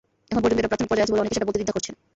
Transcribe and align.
এখন 0.31 0.41
পর্যন্ত 0.41 0.61
এটা 0.61 0.71
প্রাথমিক 0.71 0.89
পর্যায়ে 0.89 1.05
আছে 1.05 1.13
বলে 1.13 1.23
অনেকে 1.23 1.35
সেটা 1.35 1.47
বলতে 1.47 1.59
দ্বিধা 1.61 1.75
করছেন। 1.75 1.95